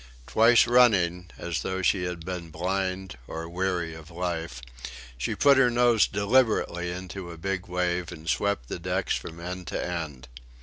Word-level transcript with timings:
Twice 0.25 0.65
running, 0.65 1.29
as 1.37 1.61
though 1.61 1.83
she 1.83 2.05
had 2.05 2.25
been 2.25 2.49
blind 2.49 3.19
or 3.27 3.47
weary 3.47 3.93
of 3.93 4.09
life, 4.09 4.59
she 5.15 5.35
put 5.35 5.57
her 5.57 5.69
nose 5.69 6.07
deliberately 6.07 6.89
into 6.91 7.29
a 7.29 7.37
big 7.37 7.67
wave 7.67 8.11
and 8.11 8.27
swept 8.27 8.67
the 8.67 8.79
decks 8.79 9.15
from 9.15 9.39
end 9.39 9.67
to 9.67 9.85
end. 9.87 10.27